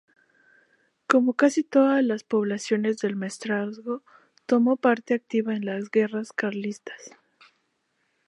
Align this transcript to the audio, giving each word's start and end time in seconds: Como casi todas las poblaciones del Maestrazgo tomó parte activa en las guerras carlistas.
Como 1.05 1.35
casi 1.35 1.61
todas 1.63 2.03
las 2.03 2.23
poblaciones 2.23 2.97
del 2.97 3.15
Maestrazgo 3.15 4.01
tomó 4.47 4.75
parte 4.77 5.13
activa 5.13 5.53
en 5.53 5.65
las 5.65 5.91
guerras 5.91 6.33
carlistas. 6.33 7.11